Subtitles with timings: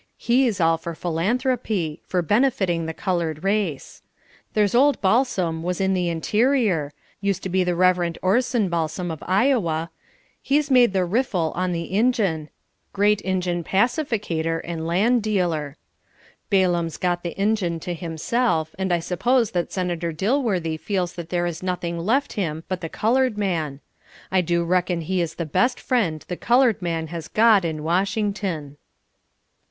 [0.17, 4.01] He's all for philanthropy, for benefiting the colored race.
[4.55, 8.17] There's old Balsam, was in the Interior used to be the Rev.
[8.23, 9.91] Orson Balsam of Iowa
[10.41, 12.49] he's made the riffle on the Injun;
[12.93, 15.77] great Injun pacificator and land dealer.
[16.49, 21.45] Balaam'a got the Injun to himself, and I suppose that Senator Dilworthy feels that there
[21.45, 23.81] is nothing left him but the colored man.
[24.31, 28.77] I do reckon he is the best friend the colored man has got in Washington."